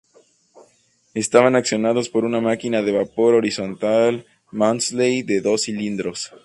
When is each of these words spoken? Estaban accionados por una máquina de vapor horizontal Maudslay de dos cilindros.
Estaban 1.13 1.55
accionados 1.55 2.09
por 2.09 2.25
una 2.25 2.41
máquina 2.41 2.81
de 2.81 2.91
vapor 2.91 3.35
horizontal 3.35 4.25
Maudslay 4.49 5.21
de 5.21 5.41
dos 5.41 5.65
cilindros. 5.65 6.33